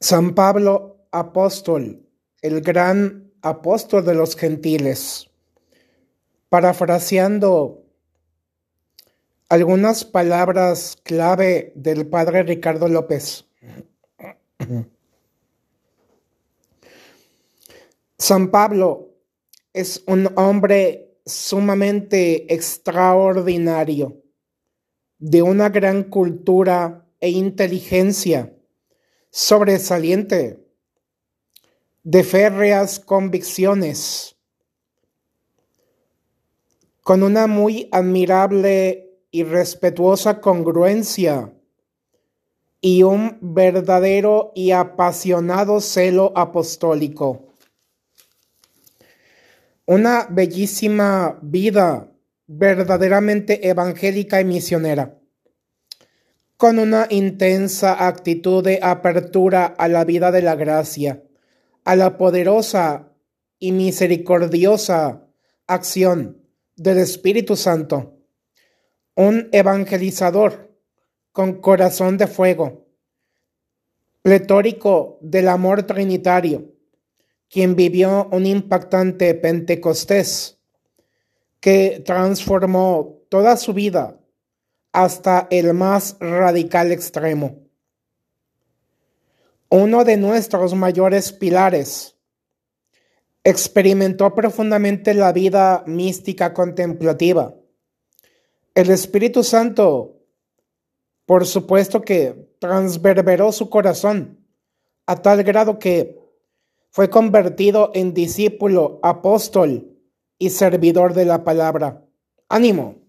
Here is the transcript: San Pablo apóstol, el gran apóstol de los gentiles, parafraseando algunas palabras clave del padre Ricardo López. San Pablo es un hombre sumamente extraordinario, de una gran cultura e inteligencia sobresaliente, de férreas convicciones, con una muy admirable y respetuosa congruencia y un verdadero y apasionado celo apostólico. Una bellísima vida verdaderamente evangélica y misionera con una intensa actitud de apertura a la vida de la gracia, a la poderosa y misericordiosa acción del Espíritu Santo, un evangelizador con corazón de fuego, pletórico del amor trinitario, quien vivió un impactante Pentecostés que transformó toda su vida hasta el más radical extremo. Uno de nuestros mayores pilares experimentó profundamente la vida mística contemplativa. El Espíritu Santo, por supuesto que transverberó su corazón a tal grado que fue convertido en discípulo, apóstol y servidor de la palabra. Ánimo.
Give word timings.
San 0.00 0.34
Pablo 0.34 1.06
apóstol, 1.10 2.06
el 2.42 2.60
gran 2.60 3.32
apóstol 3.40 4.04
de 4.04 4.14
los 4.14 4.36
gentiles, 4.36 5.30
parafraseando 6.50 7.82
algunas 9.48 10.04
palabras 10.04 10.98
clave 11.02 11.72
del 11.76 12.06
padre 12.08 12.42
Ricardo 12.42 12.88
López. 12.88 13.46
San 18.18 18.50
Pablo 18.50 19.14
es 19.72 20.04
un 20.06 20.28
hombre 20.36 21.16
sumamente 21.24 22.52
extraordinario, 22.52 24.22
de 25.18 25.40
una 25.40 25.70
gran 25.70 26.04
cultura 26.04 27.06
e 27.18 27.30
inteligencia 27.30 28.55
sobresaliente, 29.36 30.66
de 32.04 32.24
férreas 32.24 32.98
convicciones, 32.98 34.34
con 37.02 37.22
una 37.22 37.46
muy 37.46 37.86
admirable 37.92 39.10
y 39.30 39.42
respetuosa 39.42 40.40
congruencia 40.40 41.52
y 42.80 43.02
un 43.02 43.36
verdadero 43.42 44.52
y 44.54 44.70
apasionado 44.70 45.82
celo 45.82 46.32
apostólico. 46.34 47.52
Una 49.84 50.28
bellísima 50.30 51.38
vida 51.42 52.10
verdaderamente 52.46 53.68
evangélica 53.68 54.40
y 54.40 54.46
misionera 54.46 55.18
con 56.56 56.78
una 56.78 57.06
intensa 57.10 58.06
actitud 58.06 58.64
de 58.64 58.80
apertura 58.82 59.66
a 59.66 59.88
la 59.88 60.04
vida 60.04 60.32
de 60.32 60.42
la 60.42 60.54
gracia, 60.54 61.22
a 61.84 61.96
la 61.96 62.16
poderosa 62.16 63.12
y 63.58 63.72
misericordiosa 63.72 65.28
acción 65.66 66.42
del 66.76 66.98
Espíritu 66.98 67.56
Santo, 67.56 68.18
un 69.14 69.48
evangelizador 69.52 70.74
con 71.32 71.60
corazón 71.60 72.16
de 72.16 72.26
fuego, 72.26 72.86
pletórico 74.22 75.18
del 75.20 75.48
amor 75.48 75.82
trinitario, 75.82 76.72
quien 77.50 77.76
vivió 77.76 78.28
un 78.32 78.46
impactante 78.46 79.34
Pentecostés 79.34 80.58
que 81.60 82.02
transformó 82.04 83.20
toda 83.28 83.56
su 83.56 83.74
vida 83.74 84.18
hasta 84.96 85.46
el 85.50 85.74
más 85.74 86.16
radical 86.20 86.90
extremo. 86.90 87.58
Uno 89.68 90.04
de 90.04 90.16
nuestros 90.16 90.74
mayores 90.74 91.32
pilares 91.32 92.16
experimentó 93.44 94.34
profundamente 94.34 95.12
la 95.12 95.34
vida 95.34 95.84
mística 95.86 96.54
contemplativa. 96.54 97.54
El 98.74 98.88
Espíritu 98.88 99.44
Santo, 99.44 100.16
por 101.26 101.44
supuesto 101.44 102.00
que 102.00 102.56
transverberó 102.58 103.52
su 103.52 103.68
corazón 103.68 104.46
a 105.04 105.16
tal 105.16 105.44
grado 105.44 105.78
que 105.78 106.18
fue 106.88 107.10
convertido 107.10 107.90
en 107.92 108.14
discípulo, 108.14 108.98
apóstol 109.02 109.94
y 110.38 110.48
servidor 110.48 111.12
de 111.12 111.26
la 111.26 111.44
palabra. 111.44 112.02
Ánimo. 112.48 113.05